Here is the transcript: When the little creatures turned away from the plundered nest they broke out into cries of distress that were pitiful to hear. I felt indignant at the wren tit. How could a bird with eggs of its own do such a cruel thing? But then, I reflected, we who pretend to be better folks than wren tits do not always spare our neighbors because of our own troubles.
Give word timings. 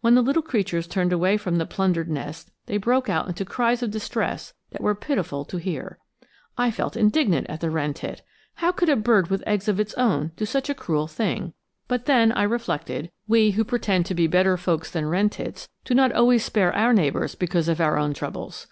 When 0.00 0.14
the 0.14 0.22
little 0.22 0.44
creatures 0.44 0.86
turned 0.86 1.12
away 1.12 1.36
from 1.36 1.56
the 1.56 1.66
plundered 1.66 2.08
nest 2.08 2.52
they 2.66 2.76
broke 2.76 3.08
out 3.08 3.26
into 3.26 3.44
cries 3.44 3.82
of 3.82 3.90
distress 3.90 4.54
that 4.70 4.80
were 4.80 4.94
pitiful 4.94 5.44
to 5.44 5.56
hear. 5.56 5.98
I 6.56 6.70
felt 6.70 6.96
indignant 6.96 7.48
at 7.48 7.58
the 7.60 7.68
wren 7.68 7.92
tit. 7.92 8.22
How 8.54 8.70
could 8.70 8.88
a 8.88 8.94
bird 8.94 9.26
with 9.28 9.42
eggs 9.44 9.66
of 9.66 9.80
its 9.80 9.92
own 9.94 10.30
do 10.36 10.44
such 10.44 10.70
a 10.70 10.72
cruel 10.74 11.08
thing? 11.08 11.52
But 11.88 12.04
then, 12.06 12.30
I 12.30 12.44
reflected, 12.44 13.10
we 13.26 13.50
who 13.58 13.64
pretend 13.64 14.06
to 14.06 14.14
be 14.14 14.28
better 14.28 14.56
folks 14.56 14.88
than 14.88 15.06
wren 15.08 15.30
tits 15.30 15.68
do 15.84 15.94
not 15.94 16.12
always 16.12 16.44
spare 16.44 16.72
our 16.72 16.92
neighbors 16.92 17.34
because 17.34 17.68
of 17.68 17.80
our 17.80 17.98
own 17.98 18.14
troubles. 18.14 18.68